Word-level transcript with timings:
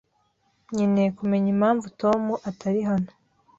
Nkeneye 0.71 1.09
kumenya 1.17 1.47
impamvu 1.55 1.85
Tom 2.01 2.21
atari 2.49 2.81
hano. 2.89 3.11